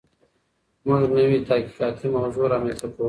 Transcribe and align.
موږ 0.85 1.01
نوي 1.17 1.37
تحقیقاتي 1.47 2.07
موضوعات 2.15 2.51
رامنځته 2.53 2.85
کوو. 2.91 2.99